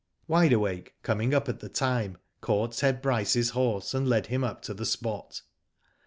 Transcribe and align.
Wide 0.27 0.51
Awake 0.53 0.95
coming 1.03 1.31
up 1.31 1.47
at 1.47 1.59
the 1.59 1.69
time, 1.69 2.17
caught 2.41 2.71
Ted 2.71 3.03
Bryce!s 3.03 3.49
horse, 3.51 3.93
and 3.93 4.07
led 4.09 4.25
him 4.25 4.43
up 4.43 4.63
to 4.63 4.73
the 4.73 4.83
spot. 4.83 5.43